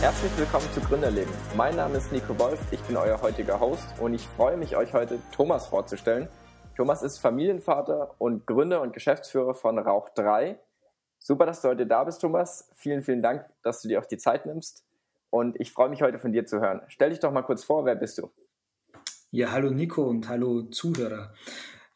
[0.00, 1.32] Herzlich willkommen zu Gründerleben.
[1.56, 4.92] Mein Name ist Nico Wolf, ich bin euer heutiger Host und ich freue mich, euch
[4.92, 6.28] heute Thomas vorzustellen.
[6.76, 10.56] Thomas ist Familienvater und Gründer und Geschäftsführer von Rauch 3.
[11.18, 12.70] Super, dass du heute da bist, Thomas.
[12.76, 14.84] Vielen, vielen Dank, dass du dir auch die Zeit nimmst.
[15.30, 16.80] Und ich freue mich heute von dir zu hören.
[16.86, 18.30] Stell dich doch mal kurz vor, wer bist du?
[19.32, 21.34] Ja, hallo Nico und hallo Zuhörer.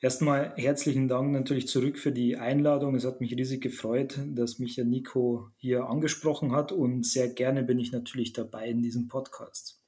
[0.02, 2.96] Erstmal herzlichen Dank natürlich zurück für die Einladung.
[2.96, 7.62] Es hat mich riesig gefreut, dass mich ja Nico hier angesprochen hat und sehr gerne
[7.62, 9.80] bin ich natürlich dabei in diesem Podcast.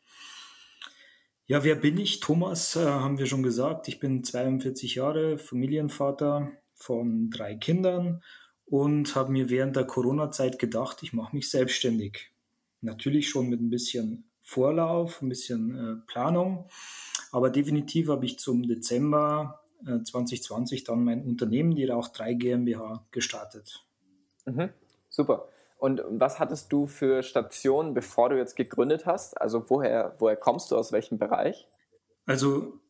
[1.47, 2.21] Ja, wer bin ich?
[2.21, 3.89] Thomas, äh, haben wir schon gesagt.
[3.89, 8.23] Ich bin 42 Jahre, Familienvater von drei Kindern
[8.67, 12.31] und habe mir während der Corona-Zeit gedacht, ich mache mich selbstständig.
[12.83, 16.69] Natürlich schon mit ein bisschen Vorlauf, ein bisschen äh, Planung,
[17.33, 23.07] aber definitiv habe ich zum Dezember 2020 äh, dann mein Unternehmen, die Rauch 3 GmbH,
[23.11, 23.85] gestartet.
[24.47, 24.71] Mhm,
[25.09, 25.49] super.
[25.79, 29.41] Und was hattest du für Stationen, bevor du jetzt gegründet hast?
[29.41, 31.69] Also woher, woher kommst du, aus welchem Bereich?
[32.27, 32.81] Also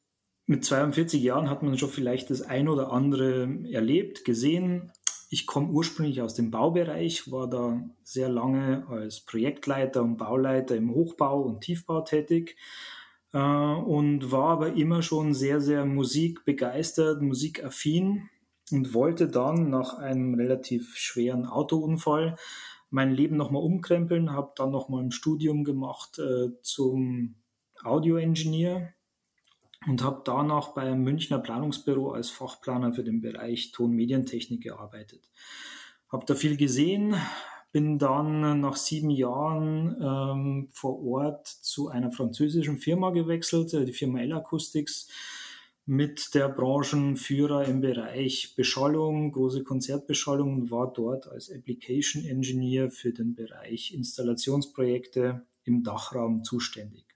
[0.47, 4.93] mit 42 Jahren hat man schon vielleicht das ein oder andere erlebt, gesehen.
[5.31, 10.95] Ich komme ursprünglich aus dem Baubereich, war da sehr lange als Projektleiter und Bauleiter im
[10.95, 12.57] Hochbau und Tiefbau tätig
[13.35, 18.31] äh, und war aber immer schon sehr, sehr musikbegeistert, musikaffin
[18.71, 22.37] und wollte dann nach einem relativ schweren Autounfall
[22.91, 27.35] mein Leben nochmal umkrempeln, habe dann nochmal ein Studium gemacht äh, zum
[27.83, 28.89] Audioingenieur
[29.87, 35.29] und habe danach beim Münchner Planungsbüro als Fachplaner für den Bereich Ton-Medientechnik gearbeitet.
[36.09, 37.17] Habe da viel gesehen,
[37.75, 43.93] bin dann nach sieben Jahren ähm, vor Ort zu einer französischen Firma gewechselt, äh, die
[43.93, 45.09] Firma L Acoustics,
[45.85, 53.13] mit der Branchenführer im Bereich Beschallung, große Konzertbeschallung und war dort als Application Engineer für
[53.13, 57.07] den Bereich Installationsprojekte im Dachraum zuständig.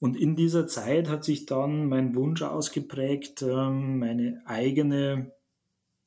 [0.00, 5.32] Und in dieser Zeit hat sich dann mein Wunsch ausgeprägt, ähm, meine eigene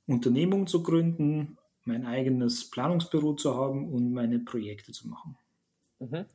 [0.05, 1.56] Unternehmung zu gründen,
[1.87, 5.37] mein eigenes Planungsbüro zu haben und meine Projekte zu machen.
[5.99, 6.25] Mhm.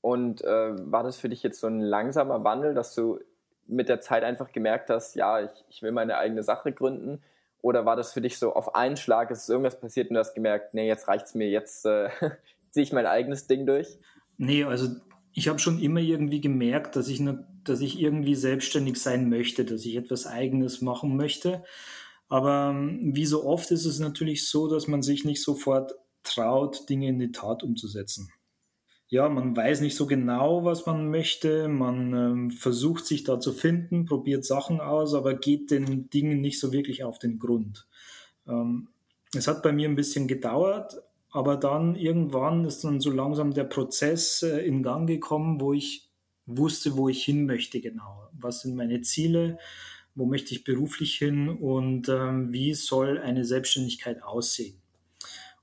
[0.00, 3.20] Und äh, war das für dich jetzt so ein langsamer Wandel, dass du
[3.66, 7.20] mit der Zeit einfach gemerkt hast, ja, ich, ich will meine eigene Sache gründen?
[7.60, 10.34] Oder war das für dich so auf einen Schlag, ist irgendwas passiert und du hast
[10.34, 12.08] gemerkt, nee, jetzt reicht's mir, jetzt äh,
[12.70, 13.98] ziehe ich mein eigenes Ding durch?
[14.36, 14.88] Nee, also
[15.32, 19.64] ich habe schon immer irgendwie gemerkt, dass ich, ne, dass ich irgendwie selbstständig sein möchte,
[19.64, 21.64] dass ich etwas Eigenes machen möchte.
[22.28, 26.88] Aber ähm, wie so oft ist es natürlich so, dass man sich nicht sofort traut,
[26.88, 28.30] Dinge in die Tat umzusetzen.
[29.10, 31.68] Ja, man weiß nicht so genau, was man möchte.
[31.68, 36.60] Man ähm, versucht sich da zu finden, probiert Sachen aus, aber geht den Dingen nicht
[36.60, 37.86] so wirklich auf den Grund.
[38.46, 38.88] Ähm,
[39.34, 43.64] es hat bei mir ein bisschen gedauert, aber dann irgendwann ist dann so langsam der
[43.64, 46.10] Prozess äh, in Gang gekommen, wo ich
[46.44, 48.28] wusste, wo ich hin möchte genau.
[48.32, 49.58] Was sind meine Ziele?
[50.18, 54.82] Wo möchte ich beruflich hin und ähm, wie soll eine Selbstständigkeit aussehen.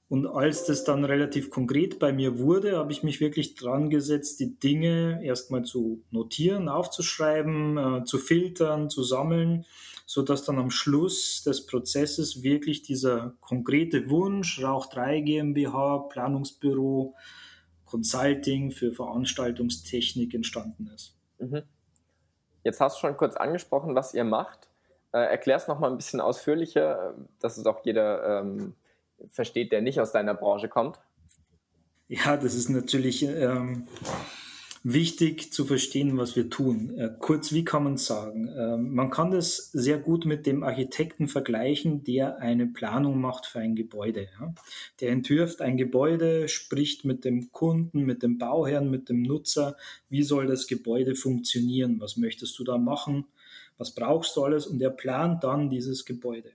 [0.08, 4.40] Und als das dann relativ konkret bei mir wurde, habe ich mich wirklich dran gesetzt,
[4.40, 9.66] die Dinge erstmal zu notieren, aufzuschreiben, äh, zu filtern, zu sammeln,
[10.06, 17.16] so dass dann am Schluss des Prozesses wirklich dieser konkrete Wunsch, Rauch 3 GmbH, Planungsbüro,
[17.84, 21.18] Consulting für Veranstaltungstechnik entstanden ist.
[21.40, 21.64] Mhm.
[22.66, 24.68] Jetzt hast du schon kurz angesprochen, was ihr macht.
[25.14, 28.74] Äh, Erklär es nochmal ein bisschen ausführlicher, dass es auch jeder ähm,
[29.30, 31.00] versteht, der nicht aus deiner Branche kommt.
[32.08, 33.88] Ja, das ist natürlich ähm,
[34.88, 36.96] wichtig zu verstehen, was wir tun.
[36.96, 38.48] Äh, kurz, wie kann man sagen?
[38.50, 43.60] Äh, man kann das sehr gut mit dem Architekten vergleichen, der eine Planung macht für
[43.60, 44.28] ein Gebäude.
[44.40, 44.54] Ja?
[45.02, 49.76] Der entwirft ein Gebäude, spricht mit dem Kunden, mit dem Bauherrn, mit dem Nutzer,
[50.08, 53.26] wie soll das Gebäude funktionieren, was möchtest du da machen,
[53.80, 56.52] was brauchst du alles und er plant dann dieses Gebäude.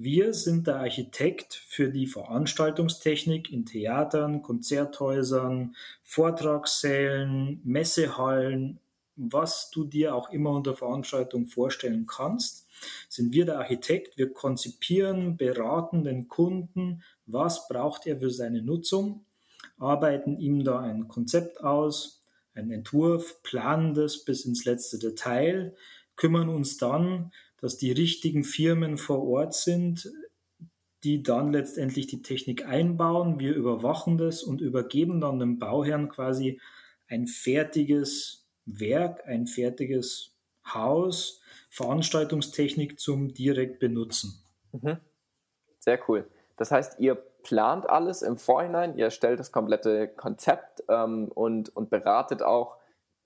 [0.00, 5.74] Wir sind der Architekt für die Veranstaltungstechnik in Theatern, Konzerthäusern,
[6.04, 8.78] Vortragssälen, Messehallen,
[9.16, 12.68] was du dir auch immer unter Veranstaltung vorstellen kannst,
[13.08, 14.16] sind wir der Architekt.
[14.16, 19.24] Wir konzipieren, beraten den Kunden, was braucht er für seine Nutzung,
[19.78, 22.22] arbeiten ihm da ein Konzept aus,
[22.54, 25.74] einen Entwurf, planen das bis ins letzte Detail,
[26.14, 30.12] kümmern uns dann dass die richtigen Firmen vor Ort sind,
[31.04, 33.38] die dann letztendlich die Technik einbauen.
[33.38, 36.60] Wir überwachen das und übergeben dann dem Bauherrn quasi
[37.08, 40.34] ein fertiges Werk, ein fertiges
[40.66, 41.40] Haus,
[41.70, 44.42] Veranstaltungstechnik zum direkt benutzen.
[44.72, 44.98] Mhm.
[45.78, 46.28] Sehr cool.
[46.56, 51.88] Das heißt, ihr plant alles im Vorhinein, ihr stellt das komplette Konzept ähm, und, und
[51.88, 52.76] beratet auch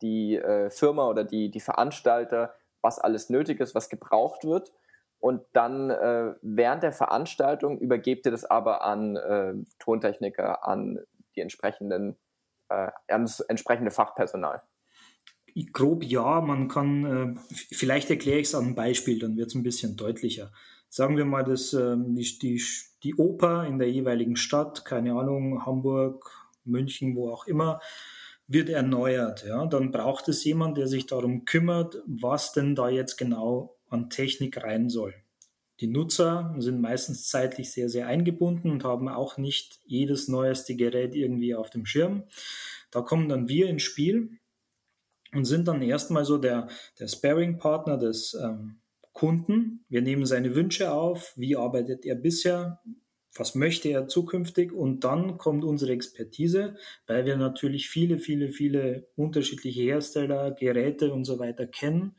[0.02, 4.72] die äh, Firma oder die, die Veranstalter, was alles nötig ist, was gebraucht wird.
[5.18, 10.98] Und dann äh, während der Veranstaltung übergebt ihr das aber an äh, Tontechniker, an
[11.36, 12.16] die entsprechenden,
[12.68, 14.62] äh, an das entsprechende Fachpersonal.
[15.72, 19.54] Grob ja, man kann, äh, vielleicht erkläre ich es an einem Beispiel, dann wird es
[19.54, 20.50] ein bisschen deutlicher.
[20.88, 22.62] Sagen wir mal, dass ähm, die, die,
[23.02, 26.30] die Oper in der jeweiligen Stadt, keine Ahnung, Hamburg,
[26.64, 27.80] München, wo auch immer,
[28.46, 29.44] wird erneuert.
[29.44, 29.66] Ja?
[29.66, 34.62] Dann braucht es jemand, der sich darum kümmert, was denn da jetzt genau an Technik
[34.62, 35.14] rein soll.
[35.80, 41.14] Die Nutzer sind meistens zeitlich sehr, sehr eingebunden und haben auch nicht jedes neueste Gerät
[41.14, 42.24] irgendwie auf dem Schirm.
[42.90, 44.38] Da kommen dann wir ins Spiel
[45.34, 46.68] und sind dann erstmal so der,
[47.00, 48.76] der Sparing-Partner des ähm,
[49.12, 49.84] Kunden.
[49.88, 52.80] Wir nehmen seine Wünsche auf, wie arbeitet er bisher,
[53.34, 56.76] was möchte er zukünftig und dann kommt unsere Expertise,
[57.06, 62.16] weil wir natürlich viele, viele, viele unterschiedliche Hersteller, Geräte und so weiter kennen,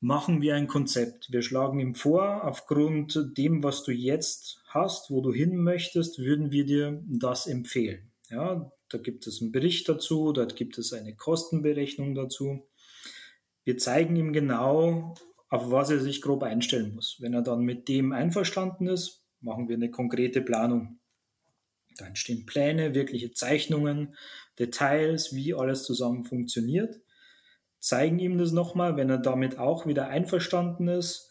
[0.00, 1.32] machen wir ein Konzept.
[1.32, 6.50] Wir schlagen ihm vor, aufgrund dem, was du jetzt hast, wo du hin möchtest, würden
[6.50, 8.10] wir dir das empfehlen.
[8.30, 12.66] Ja, da gibt es einen Bericht dazu, dort gibt es eine Kostenberechnung dazu.
[13.64, 15.14] Wir zeigen ihm genau,
[15.48, 17.16] auf was er sich grob einstellen muss.
[17.20, 20.98] Wenn er dann mit dem einverstanden ist, machen wir eine konkrete Planung.
[21.96, 24.14] Da entstehen Pläne, wirkliche Zeichnungen,
[24.58, 27.00] Details, wie alles zusammen funktioniert.
[27.80, 31.30] Zeigen ihm das nochmal, wenn er damit auch wieder einverstanden ist.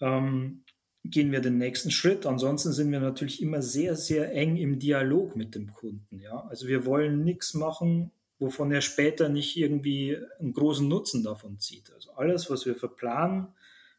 [0.00, 0.64] Ähm,
[1.04, 2.26] gehen wir den nächsten Schritt.
[2.26, 6.20] Ansonsten sind wir natürlich immer sehr, sehr eng im Dialog mit dem Kunden.
[6.20, 6.46] Ja?
[6.48, 11.92] Also wir wollen nichts machen, wovon er später nicht irgendwie einen großen Nutzen davon zieht.
[11.92, 13.48] Also alles, was wir verplanen,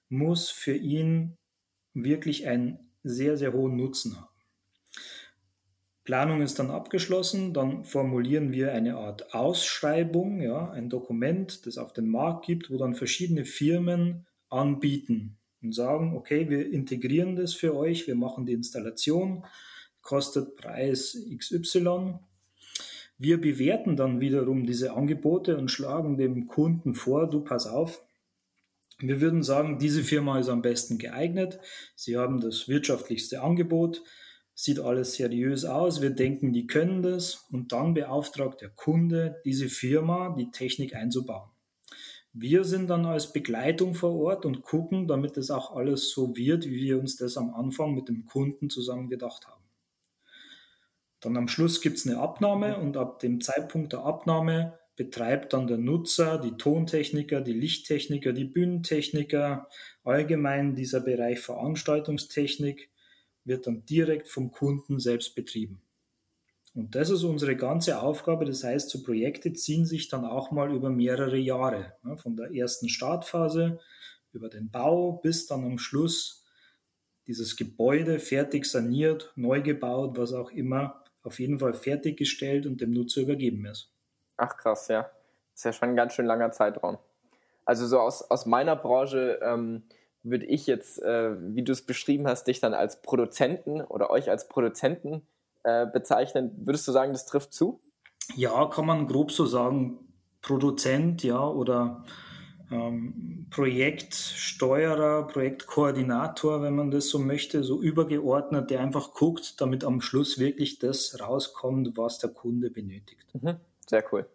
[0.10, 1.38] muss für ihn
[1.94, 4.28] wirklich einen sehr, sehr hohen Nutzen haben.
[6.08, 11.92] Planung ist dann abgeschlossen, dann formulieren wir eine Art Ausschreibung, ja, ein Dokument, das auf
[11.92, 17.76] den Markt gibt, wo dann verschiedene Firmen anbieten und sagen, okay, wir integrieren das für
[17.76, 19.44] euch, wir machen die Installation,
[20.02, 22.20] kostet Preis XY.
[23.18, 28.07] Wir bewerten dann wiederum diese Angebote und schlagen dem Kunden vor, du pass auf,
[29.00, 31.60] wir würden sagen, diese Firma ist am besten geeignet.
[31.96, 34.02] Sie haben das wirtschaftlichste Angebot,
[34.56, 36.02] sieht alles seriös aus.
[36.02, 37.46] Wir denken, die können das.
[37.52, 41.50] Und dann beauftragt der Kunde diese Firma, die Technik einzubauen.
[42.34, 46.66] Wir sind dann als Begleitung vor Ort und gucken, damit es auch alles so wird,
[46.66, 49.64] wie wir uns das am Anfang mit dem Kunden zusammen gedacht haben.
[51.20, 55.68] Dann am Schluss gibt es eine Abnahme und ab dem Zeitpunkt der Abnahme betreibt dann
[55.68, 59.70] der Nutzer, die Tontechniker, die Lichttechniker, die Bühnentechniker,
[60.04, 62.90] allgemein dieser Bereich Veranstaltungstechnik
[63.46, 65.82] wird dann direkt vom Kunden selbst betrieben.
[66.74, 68.46] Und das ist unsere ganze Aufgabe.
[68.46, 71.94] Das heißt, so Projekte ziehen sich dann auch mal über mehrere Jahre.
[72.18, 73.80] Von der ersten Startphase
[74.34, 76.44] über den Bau bis dann am Schluss
[77.26, 82.92] dieses Gebäude fertig saniert, neu gebaut, was auch immer, auf jeden Fall fertiggestellt und dem
[82.92, 83.92] Nutzer übergeben ist.
[84.38, 85.04] Ach krass, ja.
[85.04, 86.98] Das ist ja schon ein ganz schön langer Zeitraum.
[87.66, 89.84] Also so aus, aus meiner Branche ähm,
[90.24, 94.30] würde ich jetzt, äh, wie du es beschrieben hast, dich dann als Produzenten oder euch
[94.30, 95.28] als Produzenten
[95.64, 96.52] äh, bezeichnen.
[96.60, 97.82] Würdest du sagen, das trifft zu?
[98.36, 100.00] Ja, kann man grob so sagen.
[100.42, 102.06] Produzent, ja, oder
[102.72, 110.02] ähm, Projektsteuerer, Projektkoordinator, wenn man das so möchte, so übergeordnet, der einfach guckt, damit am
[110.02, 113.26] Schluss wirklich das rauskommt, was der Kunde benötigt.
[113.34, 113.58] Mhm.
[113.88, 114.28] Sehr cool.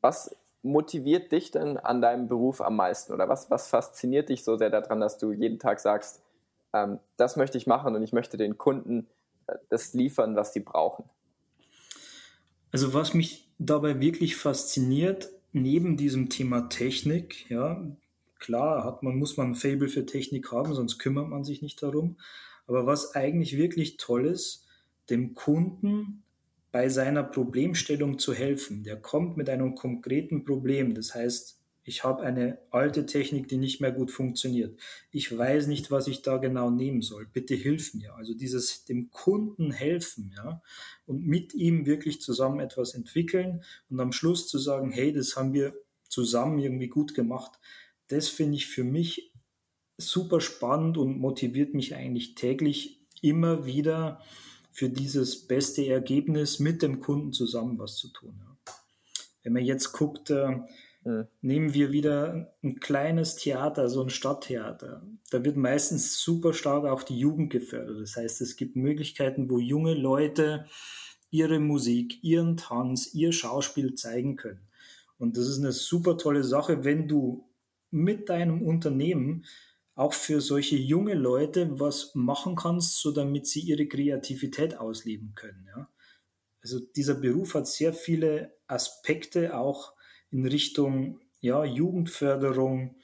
[0.00, 3.12] Was motiviert dich denn an deinem Beruf am meisten?
[3.12, 6.22] Oder was, was fasziniert dich so sehr daran, dass du jeden Tag sagst,
[6.72, 9.06] ähm, das möchte ich machen und ich möchte den Kunden
[9.46, 11.04] äh, das liefern, was sie brauchen?
[12.70, 17.82] Also was mich dabei wirklich fasziniert, neben diesem Thema Technik, ja,
[18.38, 21.82] klar hat man, muss man ein Fable für Technik haben, sonst kümmert man sich nicht
[21.82, 22.18] darum.
[22.66, 24.66] Aber was eigentlich wirklich toll ist,
[25.08, 26.22] dem Kunden
[26.78, 28.84] bei seiner Problemstellung zu helfen.
[28.84, 30.94] Der kommt mit einem konkreten Problem.
[30.94, 34.78] Das heißt, ich habe eine alte Technik, die nicht mehr gut funktioniert.
[35.10, 37.26] Ich weiß nicht, was ich da genau nehmen soll.
[37.26, 38.14] Bitte hilf mir.
[38.14, 40.62] Also dieses dem Kunden helfen, ja,
[41.04, 45.54] und mit ihm wirklich zusammen etwas entwickeln und am Schluss zu sagen, hey, das haben
[45.54, 45.74] wir
[46.08, 47.58] zusammen irgendwie gut gemacht.
[48.06, 49.32] Das finde ich für mich
[49.96, 54.20] super spannend und motiviert mich eigentlich täglich immer wieder
[54.78, 58.38] für dieses beste Ergebnis mit dem Kunden zusammen was zu tun.
[58.38, 58.74] Ja.
[59.42, 60.60] Wenn man jetzt guckt, äh,
[61.08, 61.26] Mhm.
[61.40, 65.02] Nehmen wir wieder ein kleines Theater, so ein Stadttheater.
[65.30, 68.00] Da wird meistens super stark auch die Jugend gefördert.
[68.00, 70.66] Das heißt, es gibt Möglichkeiten, wo junge Leute
[71.30, 74.68] ihre Musik, ihren Tanz, ihr Schauspiel zeigen können.
[75.18, 77.48] Und das ist eine super tolle Sache, wenn du
[77.90, 79.44] mit deinem Unternehmen
[79.98, 85.66] auch für solche junge Leute was machen kannst, so damit sie ihre Kreativität ausleben können.
[85.66, 85.88] Ja?
[86.62, 89.94] Also dieser Beruf hat sehr viele Aspekte auch
[90.30, 93.00] in Richtung ja, Jugendförderung,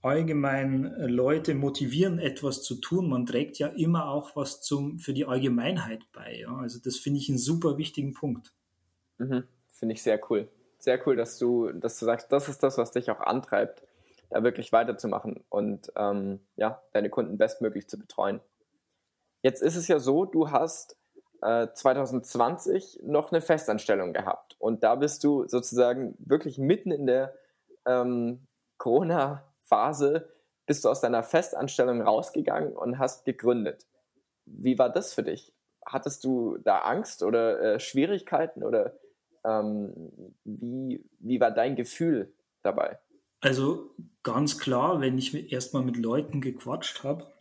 [0.00, 3.08] allgemein äh, Leute motivieren, etwas zu tun.
[3.08, 6.38] Man trägt ja immer auch was zum, für die Allgemeinheit bei.
[6.38, 6.56] Ja?
[6.56, 8.52] Also das finde ich einen super wichtigen Punkt.
[9.18, 9.42] Mhm.
[9.72, 10.48] Finde ich sehr cool.
[10.78, 13.82] Sehr cool, dass du, dass du sagst, das ist das, was dich auch antreibt,
[14.30, 18.40] da wirklich weiterzumachen und ähm, ja, deine Kunden bestmöglich zu betreuen.
[19.42, 20.96] Jetzt ist es ja so, du hast
[21.42, 27.34] äh, 2020 noch eine Festanstellung gehabt und da bist du sozusagen wirklich mitten in der
[27.86, 30.28] ähm, Corona- Phase
[30.66, 33.86] bist du aus deiner Festanstellung rausgegangen und hast gegründet.
[34.44, 35.52] Wie war das für dich?
[35.86, 38.94] Hattest du da Angst oder äh, Schwierigkeiten oder
[39.44, 42.32] ähm, wie, wie war dein Gefühl
[42.62, 42.98] dabei?
[43.40, 47.32] Also ganz klar, wenn ich erstmal mit Leuten gequatscht habe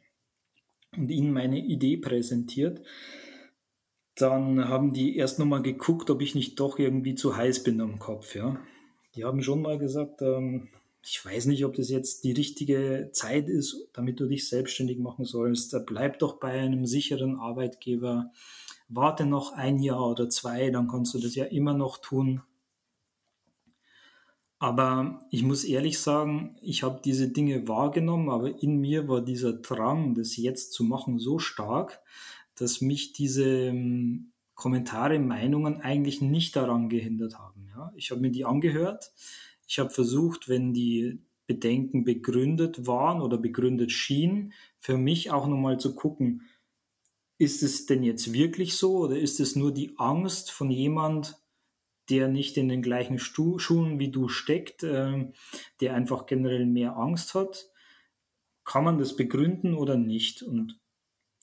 [0.96, 2.82] und ihnen meine Idee präsentiert,
[4.16, 8.00] dann haben die erst nochmal geguckt, ob ich nicht doch irgendwie zu heiß bin am
[8.00, 8.36] Kopf.
[8.36, 8.60] Ja.
[9.16, 10.70] Die haben schon mal gesagt, ähm,
[11.04, 15.25] ich weiß nicht, ob das jetzt die richtige Zeit ist, damit du dich selbstständig machen
[15.25, 15.75] sollst.
[15.86, 18.32] Bleib doch bei einem sicheren Arbeitgeber.
[18.89, 22.42] Warte noch ein Jahr oder zwei, dann kannst du das ja immer noch tun.
[24.59, 29.53] Aber ich muss ehrlich sagen, ich habe diese Dinge wahrgenommen, aber in mir war dieser
[29.53, 31.99] Drang, das jetzt zu machen, so stark,
[32.55, 37.67] dass mich diese ähm, Kommentare, Meinungen eigentlich nicht daran gehindert haben.
[37.75, 37.91] Ja?
[37.95, 39.11] Ich habe mir die angehört
[39.67, 45.79] ich habe versucht, wenn die Bedenken begründet waren oder begründet schienen, für mich auch nochmal
[45.79, 46.43] zu gucken,
[47.37, 51.37] ist es denn jetzt wirklich so oder ist es nur die Angst von jemand,
[52.09, 55.31] der nicht in den gleichen Stu Schuhen wie du steckt, äh,
[55.81, 57.69] der einfach generell mehr Angst hat?
[58.65, 60.43] Kann man das begründen oder nicht?
[60.43, 60.79] Und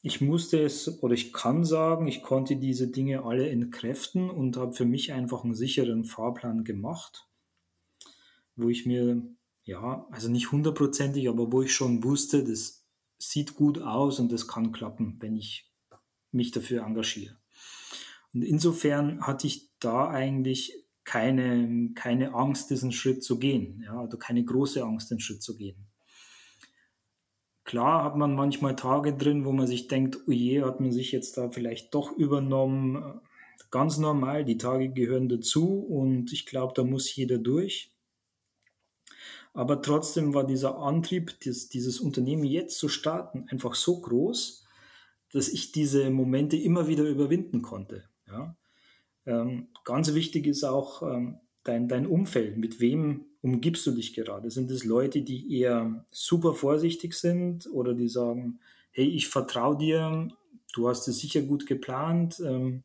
[0.02, 4.72] ich musste es oder ich kann sagen, ich konnte diese Dinge alle entkräften und habe
[4.72, 7.26] für mich einfach einen sicheren Fahrplan gemacht
[8.56, 9.22] wo ich mir,
[9.64, 12.86] ja, also nicht hundertprozentig, aber wo ich schon wusste, das
[13.18, 15.70] sieht gut aus und das kann klappen, wenn ich
[16.30, 17.36] mich dafür engagiere.
[18.32, 20.72] Und insofern hatte ich da eigentlich
[21.04, 25.56] keine, keine Angst, diesen Schritt zu gehen, ja, also keine große Angst, den Schritt zu
[25.56, 25.86] gehen.
[27.64, 31.12] Klar hat man manchmal Tage drin, wo man sich denkt, oh je, hat man sich
[31.12, 33.20] jetzt da vielleicht doch übernommen.
[33.70, 37.94] Ganz normal, die Tage gehören dazu und ich glaube, da muss jeder durch.
[39.54, 44.66] Aber trotzdem war dieser Antrieb, dieses, dieses Unternehmen jetzt zu starten, einfach so groß,
[45.32, 48.04] dass ich diese Momente immer wieder überwinden konnte.
[48.26, 48.56] Ja?
[49.26, 52.56] Ähm, ganz wichtig ist auch ähm, dein, dein Umfeld.
[52.56, 54.50] Mit wem umgibst du dich gerade?
[54.50, 58.60] Sind es Leute, die eher super vorsichtig sind oder die sagen,
[58.92, 60.28] hey, ich vertraue dir,
[60.74, 62.40] du hast es sicher gut geplant.
[62.44, 62.82] Ähm,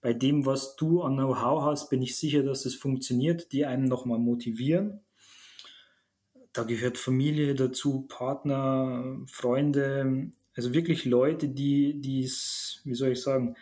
[0.00, 3.84] bei dem, was du an Know-how hast, bin ich sicher, dass es funktioniert, die einen
[3.84, 5.00] nochmal motivieren
[6.52, 12.30] da gehört Familie dazu, Partner, Freunde, also wirklich Leute, die, die
[12.84, 13.56] wie soll ich sagen,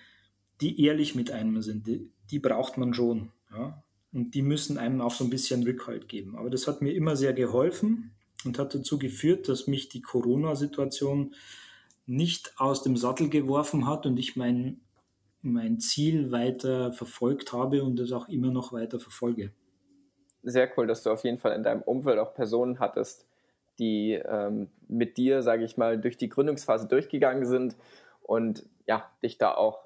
[0.61, 3.31] die ehrlich mit einem sind, die, die braucht man schon.
[3.51, 3.83] Ja?
[4.13, 6.37] Und die müssen einem auch so ein bisschen Rückhalt geben.
[6.37, 8.13] Aber das hat mir immer sehr geholfen
[8.45, 11.35] und hat dazu geführt, dass mich die Corona-Situation
[12.07, 14.81] nicht aus dem Sattel geworfen hat und ich mein,
[15.43, 19.53] mein Ziel weiter verfolgt habe und das auch immer noch weiter verfolge
[20.43, 23.27] sehr cool, dass du auf jeden Fall in deinem Umfeld auch Personen hattest,
[23.79, 27.77] die ähm, mit dir, sage ich mal, durch die Gründungsphase durchgegangen sind
[28.23, 29.85] und ja, dich da auch,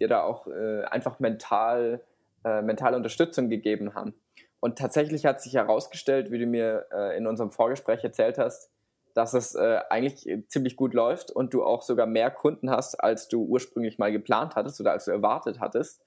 [0.00, 2.02] dir da auch äh, einfach mental,
[2.44, 4.14] äh, mentale Unterstützung gegeben haben.
[4.60, 8.70] Und tatsächlich hat sich herausgestellt, wie du mir äh, in unserem Vorgespräch erzählt hast,
[9.14, 13.28] dass es äh, eigentlich ziemlich gut läuft und du auch sogar mehr Kunden hast, als
[13.28, 16.02] du ursprünglich mal geplant hattest oder als du erwartet hattest.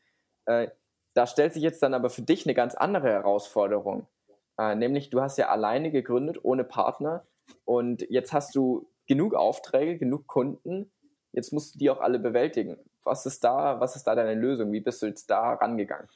[0.46, 0.70] Äh,
[1.14, 4.08] da stellt sich jetzt dann aber für dich eine ganz andere Herausforderung.
[4.58, 7.26] Äh, nämlich, du hast ja alleine gegründet, ohne Partner.
[7.66, 10.92] Und jetzt hast du genug Aufträge, genug Kunden.
[11.34, 12.78] Jetzt musst du die auch alle bewältigen.
[13.04, 14.72] Was ist da, was ist da deine Lösung?
[14.72, 16.08] Wie bist du jetzt da rangegangen?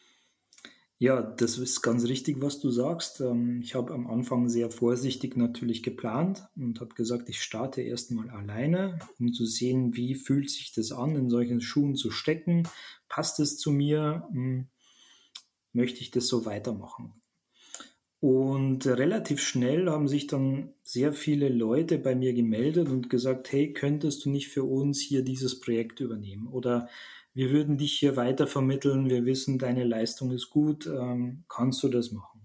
[0.97, 3.19] Ja, das ist ganz richtig, was du sagst.
[3.19, 8.29] Ähm, ich habe am Anfang sehr vorsichtig natürlich geplant und habe gesagt, ich starte erstmal
[8.29, 12.63] alleine, um zu sehen, wie fühlt sich das an, in solchen Schuhen zu stecken.
[13.09, 14.25] Passt es zu mir?
[14.31, 14.69] Hm,
[15.73, 17.13] möchte ich das so weitermachen.
[18.25, 23.71] Und relativ schnell haben sich dann sehr viele Leute bei mir gemeldet und gesagt, hey,
[23.71, 26.47] könntest du nicht für uns hier dieses Projekt übernehmen?
[26.47, 26.89] Oder
[27.35, 31.87] wir würden dich hier weiter vermitteln, wir wissen, deine Leistung ist gut, ähm, kannst du
[31.87, 32.41] das machen?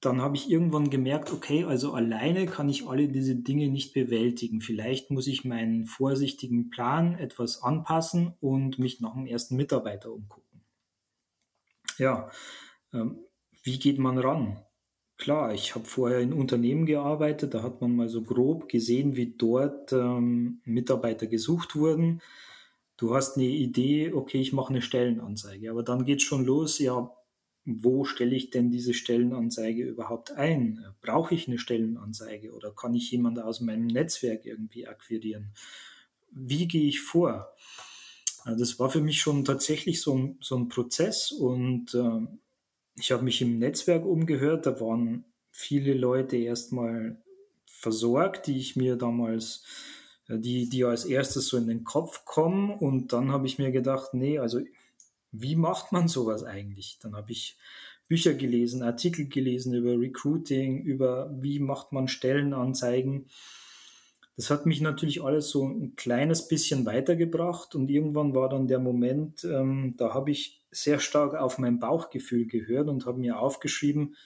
[0.00, 4.62] Dann habe ich irgendwann gemerkt, okay, also alleine kann ich alle diese Dinge nicht bewältigen.
[4.62, 10.62] Vielleicht muss ich meinen vorsichtigen Plan etwas anpassen und mich nach dem ersten Mitarbeiter umgucken.
[11.98, 12.30] Ja,
[12.94, 13.18] ähm,
[13.62, 14.62] wie geht man ran?
[15.18, 19.34] Klar, ich habe vorher in Unternehmen gearbeitet, da hat man mal so grob gesehen, wie
[19.36, 22.20] dort ähm, Mitarbeiter gesucht wurden.
[22.96, 26.78] Du hast eine Idee, okay, ich mache eine Stellenanzeige, aber dann geht es schon los,
[26.78, 27.12] ja,
[27.64, 30.84] wo stelle ich denn diese Stellenanzeige überhaupt ein?
[31.00, 35.52] Brauche ich eine Stellenanzeige oder kann ich jemanden aus meinem Netzwerk irgendwie akquirieren?
[36.32, 37.54] Wie gehe ich vor?
[38.44, 42.26] Das war für mich schon tatsächlich so ein, so ein Prozess und äh,
[42.96, 47.16] ich habe mich im Netzwerk umgehört, da waren viele Leute erstmal
[47.66, 49.64] versorgt, die ich mir damals,
[50.28, 52.70] äh, die, die als erstes so in den Kopf kommen.
[52.70, 54.60] Und dann habe ich mir gedacht, nee, also
[55.32, 56.98] wie macht man sowas eigentlich?
[57.00, 57.56] Dann habe ich
[58.08, 63.26] Bücher gelesen, Artikel gelesen über Recruiting, über wie macht man Stellenanzeigen.
[64.36, 68.78] Das hat mich natürlich alles so ein kleines bisschen weitergebracht und irgendwann war dann der
[68.78, 74.16] Moment, ähm, da habe ich sehr stark auf mein Bauchgefühl gehört und habe mir aufgeschrieben,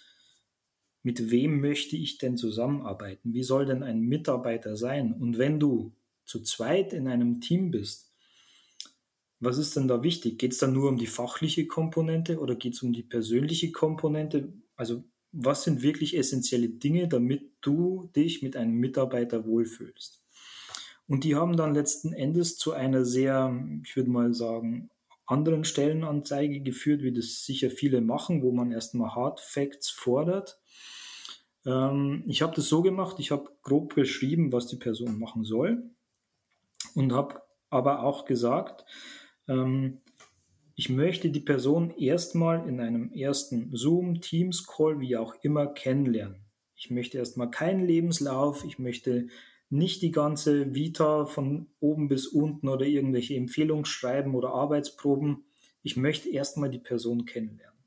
[1.03, 3.35] mit wem möchte ich denn zusammenarbeiten?
[3.35, 5.13] Wie soll denn ein Mitarbeiter sein?
[5.13, 5.93] Und wenn du
[6.25, 8.13] zu zweit in einem Team bist,
[9.39, 10.39] was ist denn da wichtig?
[10.39, 14.53] Geht es dann nur um die fachliche Komponente oder geht es um die persönliche Komponente?
[14.77, 20.23] Also was sind wirklich essentielle Dinge, damit du dich mit einem Mitarbeiter wohlfühlst?
[21.07, 24.91] Und die haben dann letzten Endes zu einer sehr, ich würde mal sagen,
[25.27, 30.59] anderen Stellenanzeige geführt, wie das sicher viele machen, wo man erstmal Hard Facts fordert.
[31.67, 35.91] Ähm, ich habe das so gemacht, ich habe grob beschrieben, was die Person machen soll
[36.95, 38.85] und habe aber auch gesagt,
[39.49, 40.01] ähm,
[40.77, 46.45] ich möchte die Person erstmal in einem ersten Zoom, Teams Call, wie auch immer, kennenlernen.
[46.77, 49.29] Ich möchte erstmal keinen Lebenslauf, ich möchte
[49.69, 55.45] nicht die ganze Vita von oben bis unten oder irgendwelche Empfehlungsschreiben oder Arbeitsproben.
[55.83, 57.79] Ich möchte erstmal die Person kennenlernen.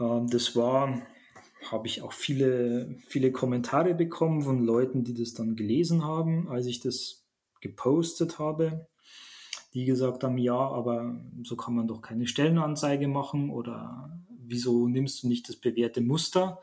[0.00, 1.02] Ähm, das war,
[1.70, 6.66] habe ich auch viele, viele Kommentare bekommen von Leuten, die das dann gelesen haben, als
[6.66, 7.24] ich das
[7.60, 8.86] gepostet habe
[9.74, 15.22] die gesagt haben, ja, aber so kann man doch keine Stellenanzeige machen oder wieso nimmst
[15.22, 16.60] du nicht das bewährte Muster?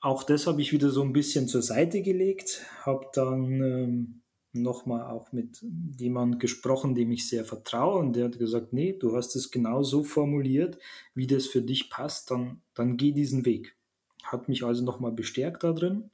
[0.00, 5.10] Auch das habe ich wieder so ein bisschen zur Seite gelegt, habe dann ähm, nochmal
[5.10, 5.64] auch mit
[5.98, 9.82] jemandem gesprochen, dem ich sehr vertraue und der hat gesagt, nee, du hast es genau
[9.82, 10.78] so formuliert,
[11.14, 13.76] wie das für dich passt, dann, dann geh diesen Weg.
[14.22, 16.10] Hat mich also nochmal bestärkt da drin.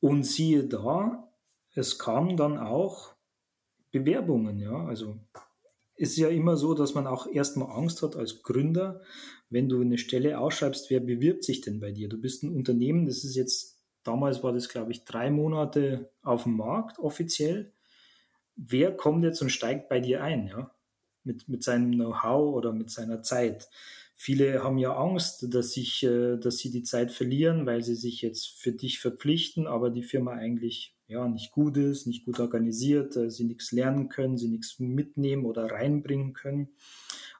[0.00, 1.28] Und siehe da,
[1.74, 3.14] es kam dann auch
[3.90, 4.86] Bewerbungen, ja.
[4.86, 5.18] Also
[5.98, 9.00] ist ja immer so, dass man auch erstmal Angst hat als Gründer,
[9.50, 12.08] wenn du eine Stelle ausschreibst, wer bewirbt sich denn bei dir?
[12.08, 16.44] Du bist ein Unternehmen, das ist jetzt, damals war das, glaube ich, drei Monate auf
[16.44, 17.72] dem Markt offiziell.
[18.56, 20.70] Wer kommt jetzt und steigt bei dir ein, ja?
[21.24, 23.68] Mit, mit seinem Know-how oder mit seiner Zeit.
[24.20, 28.20] Viele haben ja Angst, dass, sich, äh, dass sie die Zeit verlieren, weil sie sich
[28.20, 33.16] jetzt für dich verpflichten, aber die Firma eigentlich ja, nicht gut ist, nicht gut organisiert,
[33.16, 36.68] äh, sie nichts lernen können, sie nichts mitnehmen oder reinbringen können.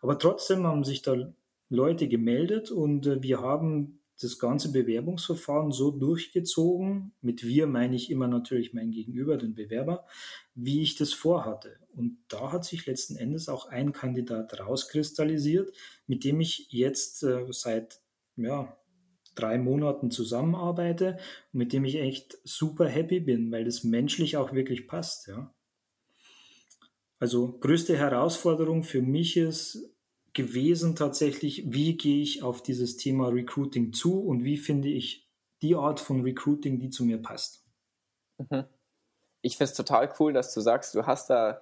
[0.01, 1.33] Aber trotzdem haben sich da
[1.69, 8.11] Leute gemeldet und äh, wir haben das ganze Bewerbungsverfahren so durchgezogen, mit wir meine ich
[8.11, 10.07] immer natürlich mein Gegenüber, den Bewerber,
[10.55, 11.79] wie ich das vorhatte.
[11.93, 15.73] Und da hat sich letzten Endes auch ein Kandidat rauskristallisiert,
[16.07, 18.01] mit dem ich jetzt äh, seit
[18.37, 18.77] ja,
[19.35, 21.19] drei Monaten zusammenarbeite
[21.53, 25.55] und mit dem ich echt super happy bin, weil das menschlich auch wirklich passt, ja.
[27.21, 29.93] Also größte Herausforderung für mich ist
[30.39, 35.29] gewesen tatsächlich, wie gehe ich auf dieses Thema Recruiting zu und wie finde ich
[35.63, 37.67] die Art von Recruiting, die zu mir passt.
[38.39, 38.65] Mhm.
[39.43, 41.61] Ich finde es total cool, dass du sagst, du hast da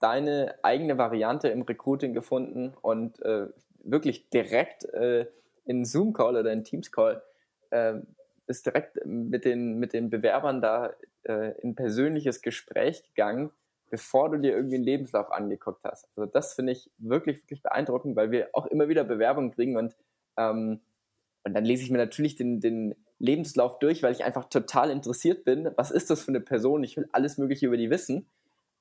[0.00, 3.48] deine eigene Variante im Recruiting gefunden und äh,
[3.82, 5.26] wirklich direkt äh,
[5.64, 7.24] in Zoom-Call oder in Teams-Call
[7.70, 7.94] äh,
[8.46, 13.50] ist direkt mit den, mit den Bewerbern da äh, in persönliches Gespräch gegangen,
[13.92, 16.08] bevor du dir irgendwie einen Lebenslauf angeguckt hast.
[16.16, 19.94] Also das finde ich wirklich, wirklich beeindruckend, weil wir auch immer wieder Bewerbungen kriegen und,
[20.38, 20.80] ähm,
[21.44, 25.44] und dann lese ich mir natürlich den, den Lebenslauf durch, weil ich einfach total interessiert
[25.44, 25.70] bin.
[25.76, 26.82] Was ist das für eine Person?
[26.84, 28.30] Ich will alles Mögliche über die wissen.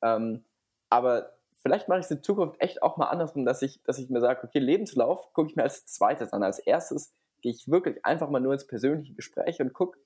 [0.02, 0.45] Ähm,
[0.89, 4.10] aber vielleicht mache ich es in Zukunft echt auch mal andersrum, dass ich, dass ich
[4.10, 6.41] mir sage, okay, Lebenslauf gucke ich mir als zweites an.
[6.41, 10.00] Als erstes gehe ich wirklich einfach mal nur ins persönliche Gespräch und gucke,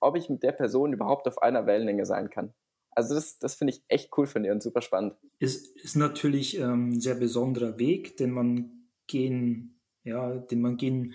[0.00, 2.52] ob ich mit der Person überhaupt auf einer Wellenlänge sein kann.
[2.98, 5.14] Also das, das finde ich echt cool von dir und super spannend.
[5.38, 11.14] Es ist natürlich ähm, ein sehr besonderer Weg, den man gehen, ja, den man gehen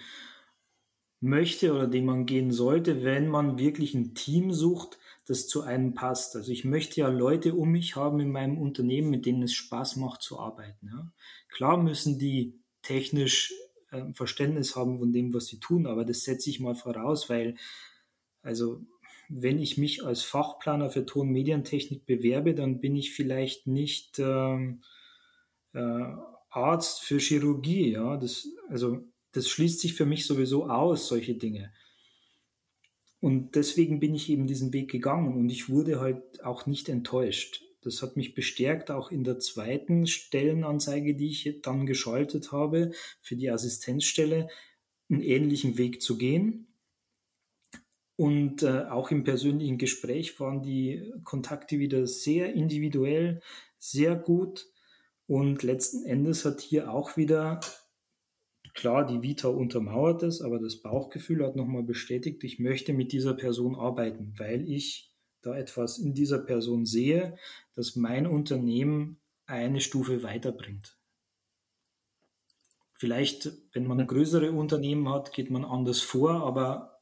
[1.20, 5.94] möchte oder den man gehen sollte, wenn man wirklich ein Team sucht, das zu einem
[5.94, 6.38] passt.
[6.38, 9.98] Also ich möchte ja Leute um mich haben in meinem Unternehmen, mit denen es Spaß
[9.98, 10.88] macht zu arbeiten.
[10.88, 11.12] Ja.
[11.50, 13.54] Klar müssen die technisch
[13.92, 17.56] äh, Verständnis haben von dem, was sie tun, aber das setze ich mal voraus, weil
[18.42, 18.86] also
[19.36, 24.20] wenn ich mich als Fachplaner für Ton- und Medientechnik bewerbe, dann bin ich vielleicht nicht
[24.20, 24.84] ähm,
[25.74, 26.06] äh,
[26.50, 27.92] Arzt für Chirurgie.
[27.92, 29.00] Ja, das, also
[29.32, 31.74] das schließt sich für mich sowieso aus, solche Dinge.
[33.20, 37.64] Und deswegen bin ich eben diesen Weg gegangen und ich wurde halt auch nicht enttäuscht.
[37.82, 42.92] Das hat mich bestärkt, auch in der zweiten Stellenanzeige, die ich dann geschaltet habe,
[43.22, 44.50] für die Assistenzstelle,
[45.10, 46.73] einen ähnlichen Weg zu gehen.
[48.16, 53.42] Und äh, auch im persönlichen Gespräch waren die Kontakte wieder sehr individuell,
[53.80, 54.68] sehr gut.
[55.26, 57.60] Und letzten Endes hat hier auch wieder
[58.74, 63.36] Klar, die Vita untermauert es, aber das Bauchgefühl hat nochmal bestätigt, ich möchte mit dieser
[63.36, 67.38] Person arbeiten, weil ich da etwas in dieser Person sehe,
[67.76, 70.98] das mein Unternehmen eine Stufe weiterbringt.
[72.96, 76.93] Vielleicht, wenn man größere Unternehmen hat, geht man anders vor, aber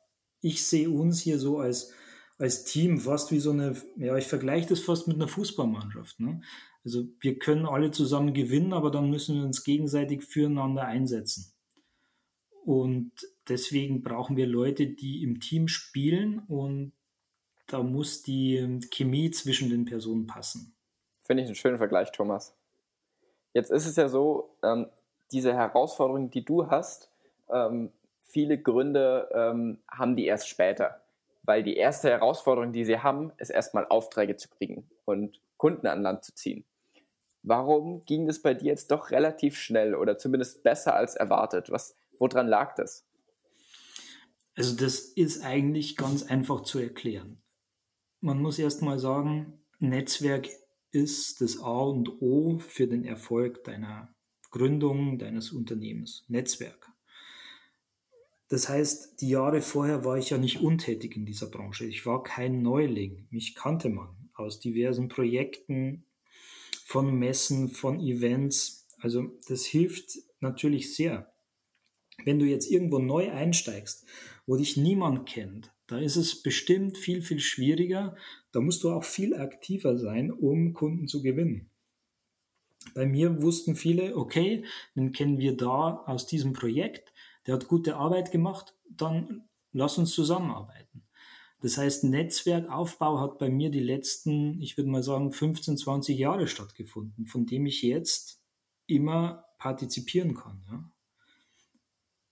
[0.41, 1.93] ich sehe uns hier so als,
[2.37, 6.19] als Team fast wie so eine, ja, ich vergleiche das fast mit einer Fußballmannschaft.
[6.19, 6.41] Ne?
[6.83, 11.53] Also wir können alle zusammen gewinnen, aber dann müssen wir uns gegenseitig füreinander einsetzen.
[12.65, 13.11] Und
[13.47, 16.93] deswegen brauchen wir Leute, die im Team spielen und
[17.67, 20.75] da muss die Chemie zwischen den Personen passen.
[21.23, 22.55] Finde ich einen schönen Vergleich, Thomas.
[23.53, 24.87] Jetzt ist es ja so, ähm,
[25.31, 27.09] diese Herausforderung, die du hast,
[27.49, 27.91] ähm,
[28.31, 31.01] viele Gründe ähm, haben die erst später.
[31.43, 36.01] Weil die erste Herausforderung, die sie haben, ist erstmal Aufträge zu kriegen und Kunden an
[36.01, 36.65] Land zu ziehen.
[37.43, 41.71] Warum ging das bei dir jetzt doch relativ schnell oder zumindest besser als erwartet?
[41.71, 43.07] Was, Woran lag das?
[44.53, 47.41] Also das ist eigentlich ganz einfach zu erklären.
[48.19, 50.47] Man muss erst mal sagen, Netzwerk
[50.91, 54.13] ist das A und O für den Erfolg deiner
[54.51, 56.23] Gründung, deines Unternehmens.
[56.27, 56.90] Netzwerk.
[58.51, 61.85] Das heißt, die Jahre vorher war ich ja nicht untätig in dieser Branche.
[61.85, 63.25] Ich war kein Neuling.
[63.29, 66.03] Mich kannte man aus diversen Projekten,
[66.83, 68.89] von Messen, von Events.
[68.99, 71.31] Also das hilft natürlich sehr.
[72.25, 74.05] Wenn du jetzt irgendwo neu einsteigst,
[74.45, 78.17] wo dich niemand kennt, da ist es bestimmt viel, viel schwieriger.
[78.51, 81.69] Da musst du auch viel aktiver sein, um Kunden zu gewinnen.
[82.95, 84.65] Bei mir wussten viele, okay,
[84.97, 87.10] den kennen wir da aus diesem Projekt,
[87.45, 91.03] der hat gute Arbeit gemacht, dann lass uns zusammenarbeiten.
[91.61, 96.47] Das heißt, Netzwerkaufbau hat bei mir die letzten, ich würde mal sagen, 15, 20 Jahre
[96.47, 98.41] stattgefunden, von dem ich jetzt
[98.87, 100.63] immer partizipieren kann.
[100.69, 100.91] Ja?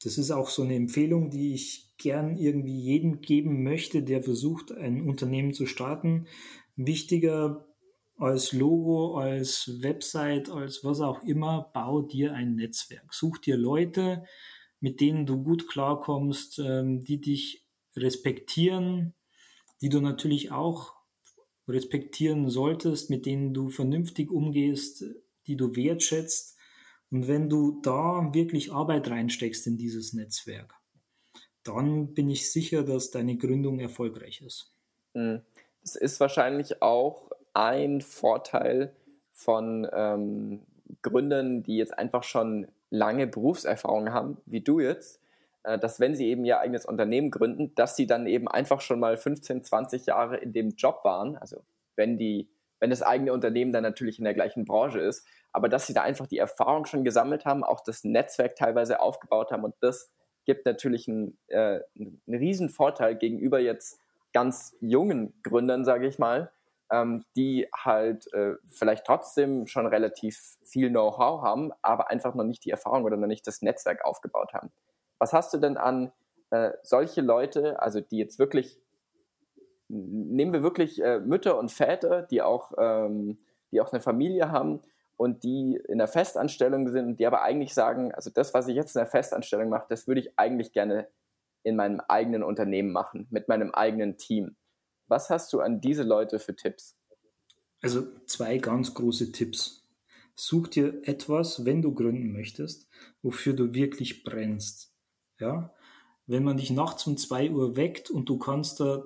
[0.01, 4.71] Das ist auch so eine Empfehlung, die ich gern irgendwie jedem geben möchte, der versucht,
[4.71, 6.27] ein Unternehmen zu starten.
[6.75, 7.67] Wichtiger
[8.15, 13.13] als Logo, als Website, als was auch immer, bau dir ein Netzwerk.
[13.13, 14.23] Such dir Leute,
[14.79, 17.65] mit denen du gut klarkommst, ähm, die dich
[17.95, 19.13] respektieren,
[19.81, 20.93] die du natürlich auch
[21.67, 25.03] respektieren solltest, mit denen du vernünftig umgehst,
[25.47, 26.59] die du wertschätzt
[27.11, 30.75] und wenn du da wirklich Arbeit reinsteckst in dieses Netzwerk,
[31.63, 34.73] dann bin ich sicher, dass deine Gründung erfolgreich ist.
[35.81, 38.95] Das ist wahrscheinlich auch ein Vorteil
[39.31, 40.61] von ähm,
[41.01, 45.21] Gründern, die jetzt einfach schon lange Berufserfahrung haben, wie du jetzt,
[45.63, 48.99] äh, dass wenn sie eben ihr eigenes Unternehmen gründen, dass sie dann eben einfach schon
[48.99, 51.37] mal 15, 20 Jahre in dem Job waren.
[51.37, 51.63] Also
[51.95, 52.49] wenn die,
[52.79, 56.01] wenn das eigene Unternehmen dann natürlich in der gleichen Branche ist, aber dass sie da
[56.03, 60.11] einfach die Erfahrung schon gesammelt haben, auch das Netzwerk teilweise aufgebaut haben und das
[60.45, 63.99] gibt natürlich einen, äh, einen riesen Vorteil gegenüber jetzt
[64.33, 66.51] ganz jungen Gründern, sage ich mal,
[66.91, 72.65] ähm, die halt äh, vielleicht trotzdem schon relativ viel Know-how haben, aber einfach noch nicht
[72.65, 74.71] die Erfahrung oder noch nicht das Netzwerk aufgebaut haben.
[75.19, 76.11] Was hast du denn an
[76.51, 78.79] äh, solche Leute, also die jetzt wirklich,
[79.87, 83.39] nehmen wir wirklich äh, Mütter und Väter, die auch, ähm,
[83.71, 84.81] die auch eine Familie haben
[85.17, 88.95] und die in der Festanstellung sind, die aber eigentlich sagen, also das, was ich jetzt
[88.95, 91.07] in der Festanstellung mache, das würde ich eigentlich gerne
[91.63, 94.55] in meinem eigenen Unternehmen machen, mit meinem eigenen Team.
[95.09, 96.95] Was hast du an diese Leute für Tipps?
[97.81, 99.87] Also zwei ganz große Tipps.
[100.35, 102.87] such dir etwas, wenn du gründen möchtest,
[103.21, 104.93] wofür du wirklich brennst.
[105.39, 105.73] Ja,
[106.27, 109.03] wenn man dich nachts um zwei Uhr weckt und du kannst da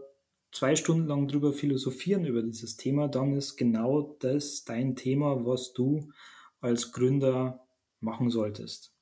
[0.51, 5.73] zwei Stunden lang drüber philosophieren über dieses Thema, dann ist genau das dein Thema, was
[5.73, 6.11] du
[6.59, 7.65] als Gründer
[7.99, 8.93] machen solltest.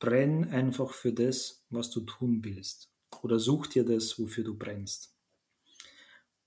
[0.00, 2.90] Brenn einfach für das, was du tun willst.
[3.22, 5.15] Oder such dir das, wofür du brennst.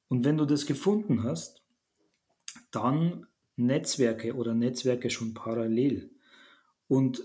[0.10, 1.64] Und wenn du das gefunden hast,
[2.72, 6.12] dann Netzwerke oder Netzwerke schon parallel.
[6.88, 7.24] Und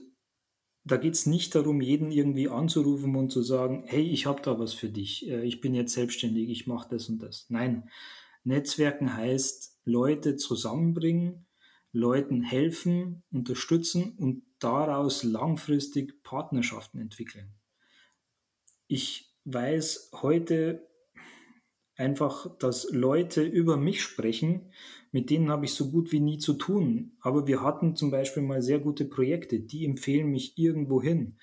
[0.84, 4.58] da geht es nicht darum, jeden irgendwie anzurufen und zu sagen, hey, ich habe da
[4.58, 7.46] was für dich, äh, ich bin jetzt selbstständig, ich mache das und das.
[7.48, 7.88] Nein,
[8.44, 11.46] Netzwerken heißt Leute zusammenbringen,
[11.92, 17.54] Leuten helfen, unterstützen und daraus langfristig Partnerschaften entwickeln.
[18.88, 20.86] Ich weiß heute
[21.96, 24.72] einfach, dass Leute über mich sprechen,
[25.12, 27.12] mit denen habe ich so gut wie nie zu tun.
[27.20, 31.38] Aber wir hatten zum Beispiel mal sehr gute Projekte, die empfehlen mich irgendwo hin.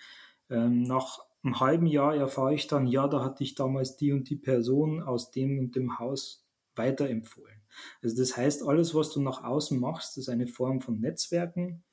[0.49, 4.29] Ähm, nach einem halben Jahr erfahre ich dann, ja, da hatte ich damals die und
[4.29, 7.61] die Person aus dem und dem Haus weiterempfohlen.
[8.03, 11.83] Also das heißt, alles, was du nach außen machst, ist eine Form von Netzwerken.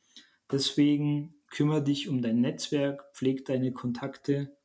[0.50, 4.56] Deswegen kümmere dich um dein Netzwerk, pfleg deine Kontakte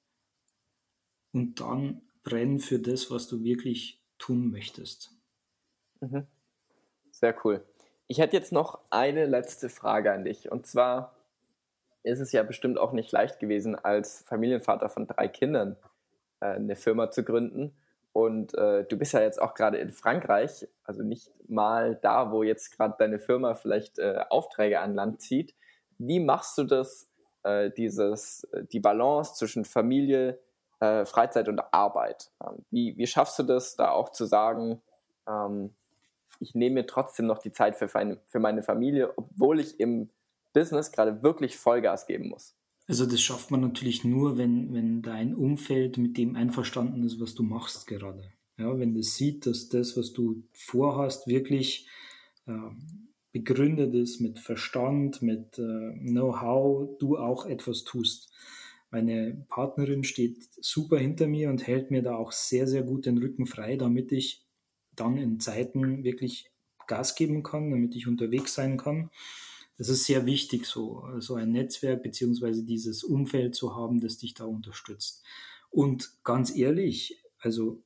[1.31, 5.11] und dann brenn für das, was du wirklich tun möchtest.
[6.01, 6.27] Mhm.
[7.11, 7.63] Sehr cool.
[8.07, 10.51] Ich hätte jetzt noch eine letzte Frage an dich.
[10.51, 11.15] Und zwar
[12.03, 15.77] ist es ja bestimmt auch nicht leicht gewesen, als Familienvater von drei Kindern
[16.41, 17.73] äh, eine Firma zu gründen.
[18.11, 22.43] Und äh, du bist ja jetzt auch gerade in Frankreich, also nicht mal da, wo
[22.43, 25.55] jetzt gerade deine Firma vielleicht äh, Aufträge an Land zieht.
[25.97, 27.09] Wie machst du das,
[27.41, 30.39] äh, dieses, äh, die Balance zwischen Familie,
[30.83, 32.29] äh, Freizeit und Arbeit.
[32.43, 34.81] Ähm, wie, wie schaffst du das, da auch zu sagen,
[35.27, 35.73] ähm,
[36.39, 40.09] ich nehme mir trotzdem noch die Zeit für, für meine Familie, obwohl ich im
[40.51, 42.55] Business gerade wirklich Vollgas geben muss?
[42.87, 47.33] Also das schafft man natürlich nur, wenn, wenn dein Umfeld mit dem einverstanden ist, was
[47.33, 48.33] du machst gerade.
[48.57, 51.87] Ja, wenn das sieht, dass das, was du vorhast, wirklich
[52.45, 52.51] äh,
[53.31, 58.33] begründet ist mit Verstand, mit äh, Know-how, du auch etwas tust.
[58.93, 63.17] Meine Partnerin steht super hinter mir und hält mir da auch sehr, sehr gut den
[63.17, 64.45] Rücken frei, damit ich
[64.95, 66.51] dann in Zeiten wirklich
[66.85, 69.09] Gas geben kann, damit ich unterwegs sein kann.
[69.79, 74.35] Das ist sehr wichtig, so, so ein Netzwerk beziehungsweise dieses Umfeld zu haben, das dich
[74.35, 75.23] da unterstützt.
[75.71, 77.81] Und ganz ehrlich, also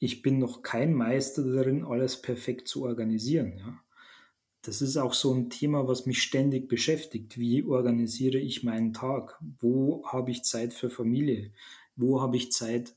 [0.00, 3.56] ich bin noch kein Meister darin, alles perfekt zu organisieren.
[3.56, 3.83] Ja
[4.66, 7.38] das ist auch so ein Thema, was mich ständig beschäftigt.
[7.38, 9.38] Wie organisiere ich meinen Tag?
[9.60, 11.52] Wo habe ich Zeit für Familie?
[11.96, 12.96] Wo habe ich Zeit,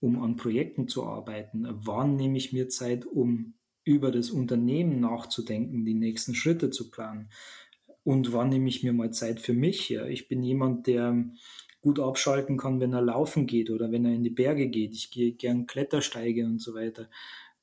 [0.00, 1.66] um an Projekten zu arbeiten?
[1.70, 7.30] Wann nehme ich mir Zeit, um über das Unternehmen nachzudenken, die nächsten Schritte zu planen?
[8.04, 9.88] Und wann nehme ich mir mal Zeit für mich?
[9.88, 11.24] Ja, ich bin jemand, der
[11.80, 14.92] gut abschalten kann, wenn er laufen geht oder wenn er in die Berge geht.
[14.92, 17.08] Ich gehe gern Klettersteige und so weiter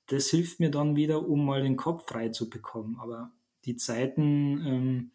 [0.07, 2.97] das hilft mir dann wieder, um mal den Kopf frei zu bekommen.
[2.99, 3.31] Aber
[3.65, 5.11] die Zeiten ähm,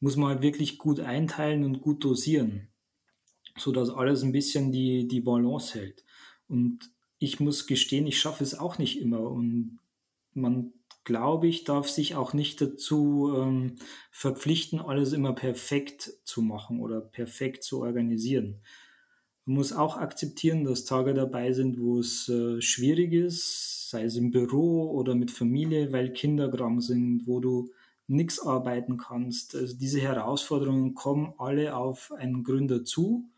[0.00, 2.68] muss man halt wirklich gut einteilen und gut dosieren,
[3.56, 6.04] sodass alles ein bisschen die, die Balance hält.
[6.48, 9.20] Und ich muss gestehen, ich schaffe es auch nicht immer.
[9.20, 9.78] Und
[10.34, 10.72] man,
[11.04, 13.76] glaube ich, darf sich auch nicht dazu ähm,
[14.10, 18.60] verpflichten, alles immer perfekt zu machen oder perfekt zu organisieren.
[19.46, 24.16] Man muss auch akzeptieren, dass Tage dabei sind, wo es äh, schwierig ist, sei es
[24.16, 27.70] im Büro oder mit Familie, weil Kinder krank sind, wo du
[28.06, 29.54] nichts arbeiten kannst.
[29.54, 33.30] Also diese Herausforderungen kommen alle auf einen Gründer zu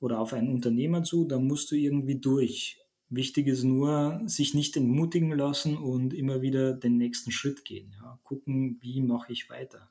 [0.00, 2.78] oder auf einen Unternehmer zu, da musst du irgendwie durch.
[3.10, 7.94] Wichtig ist nur, sich nicht entmutigen lassen und immer wieder den nächsten Schritt gehen.
[8.00, 8.18] Ja.
[8.24, 9.90] Gucken, wie mache ich weiter.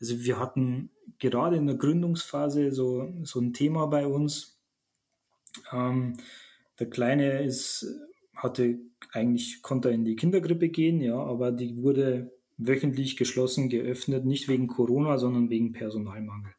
[0.00, 4.53] Also wir hatten gerade in der Gründungsphase so, so ein Thema bei uns.
[5.72, 6.16] Ähm,
[6.78, 7.86] der Kleine ist,
[8.34, 8.78] hatte
[9.12, 14.66] eigentlich konnte in die Kindergrippe gehen, ja, aber die wurde wöchentlich geschlossen geöffnet, nicht wegen
[14.66, 16.52] Corona, sondern wegen Personalmangel.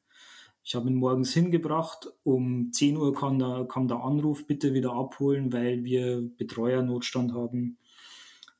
[0.63, 4.93] Ich habe ihn morgens hingebracht, um 10 Uhr kam der, kam der Anruf, bitte wieder
[4.93, 7.77] abholen, weil wir Betreuernotstand haben,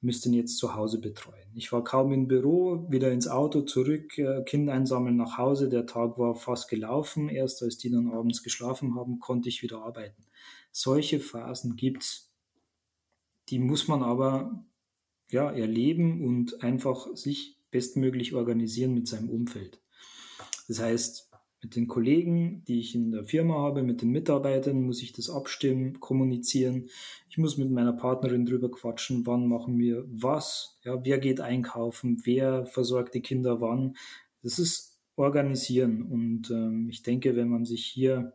[0.05, 1.49] müssten jetzt zu Hause betreuen.
[1.55, 5.69] Ich war kaum im Büro, wieder ins Auto zurück, äh, Kind einsammeln nach Hause.
[5.69, 7.29] Der Tag war fast gelaufen.
[7.29, 10.25] Erst als die dann abends geschlafen haben, konnte ich wieder arbeiten.
[10.71, 12.25] Solche Phasen gibt's
[13.49, 14.65] die muss man aber
[15.29, 19.81] ja, erleben und einfach sich bestmöglich organisieren mit seinem Umfeld.
[20.67, 21.31] Das heißt,
[21.65, 25.31] mit den Kollegen, die ich in der Firma habe, mit den Mitarbeitern muss ich das
[25.31, 26.89] abstimmen, kommunizieren.
[27.27, 32.21] Ich muss mit meiner Partnerin drüber quatschen, wann machen wir was, ja, wer geht einkaufen,
[32.23, 33.95] wer versorgt die Kinder wann.
[34.43, 36.03] Das ist organisieren.
[36.03, 38.33] Und ähm, ich denke, wenn man sich hier,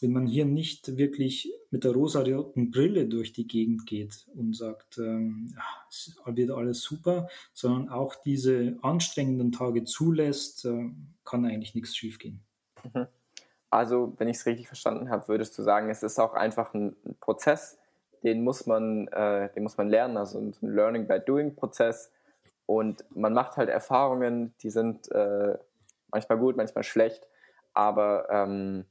[0.00, 4.98] wenn man hier nicht wirklich mit der rosa-roten Brille durch die Gegend geht und sagt,
[4.98, 5.54] ähm,
[6.26, 10.90] wird alles super, sondern auch diese anstrengenden Tage zulässt, äh,
[11.24, 12.40] kann eigentlich nichts schiefgehen.
[12.82, 13.06] Mhm.
[13.70, 16.96] Also, wenn ich es richtig verstanden habe, würdest du sagen, es ist auch einfach ein,
[17.20, 17.78] Prozess,
[18.22, 22.10] den muss man, äh, den muss man lernen, also ein Learning by Doing Prozess.
[22.66, 25.56] Und man macht halt Erfahrungen, die sind äh,
[26.10, 27.26] manchmal gut, manchmal schlecht,
[27.74, 28.84] aber ähm,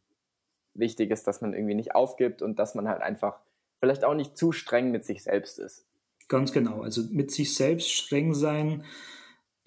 [0.74, 3.40] wichtig ist, dass man irgendwie nicht aufgibt und dass man halt einfach
[3.80, 5.86] vielleicht auch nicht zu streng mit sich selbst ist.
[6.28, 8.84] Ganz genau, also mit sich selbst streng sein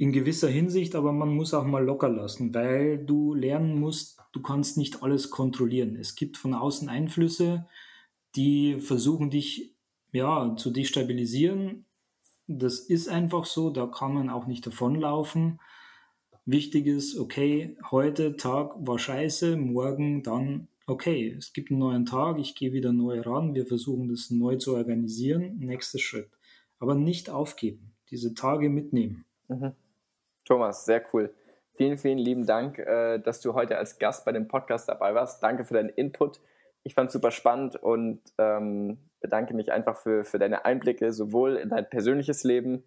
[0.00, 4.40] in gewisser Hinsicht, aber man muss auch mal locker lassen, weil du lernen musst, du
[4.40, 5.94] kannst nicht alles kontrollieren.
[5.94, 7.66] Es gibt von außen Einflüsse,
[8.34, 9.74] die versuchen dich
[10.10, 11.84] ja zu destabilisieren.
[12.46, 15.60] Das ist einfach so, da kann man auch nicht davonlaufen.
[16.46, 22.38] Wichtig ist, okay, heute Tag war scheiße, morgen dann, okay, es gibt einen neuen Tag,
[22.38, 26.30] ich gehe wieder neu ran, wir versuchen das neu zu organisieren, nächster Schritt.
[26.78, 29.26] Aber nicht aufgeben, diese Tage mitnehmen.
[29.48, 29.72] Mhm.
[30.44, 31.34] Thomas, sehr cool.
[31.72, 35.42] Vielen, vielen lieben Dank, äh, dass du heute als Gast bei dem Podcast dabei warst.
[35.42, 36.40] Danke für deinen Input.
[36.82, 41.56] Ich fand es super spannend und ähm, bedanke mich einfach für, für deine Einblicke, sowohl
[41.56, 42.84] in dein persönliches Leben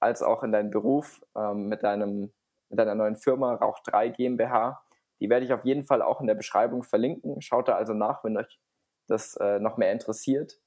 [0.00, 2.32] als auch in deinen Beruf ähm, mit, deinem,
[2.68, 4.82] mit deiner neuen Firma Rauch 3 GmbH.
[5.20, 7.40] Die werde ich auf jeden Fall auch in der Beschreibung verlinken.
[7.40, 8.60] Schaut da also nach, wenn euch
[9.06, 10.58] das äh, noch mehr interessiert.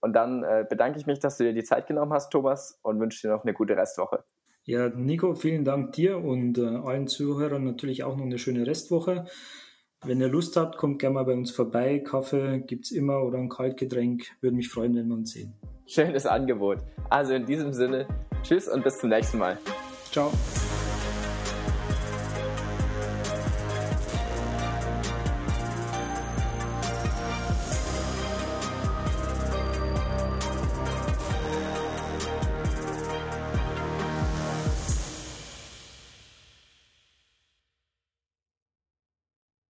[0.00, 2.98] Und dann äh, bedanke ich mich, dass du dir die Zeit genommen hast, Thomas, und
[2.98, 4.24] wünsche dir noch eine gute Restwoche.
[4.64, 9.26] Ja, Nico, vielen Dank dir und äh, allen Zuhörern natürlich auch noch eine schöne Restwoche.
[10.04, 11.98] Wenn ihr Lust habt, kommt gerne mal bei uns vorbei.
[11.98, 14.24] Kaffee gibt es immer oder ein Kaltgetränk.
[14.40, 15.54] Würde mich freuen, wenn wir uns sehen.
[15.86, 16.78] Schönes Angebot.
[17.10, 18.06] Also in diesem Sinne,
[18.42, 19.58] tschüss und bis zum nächsten Mal.
[20.10, 20.30] Ciao.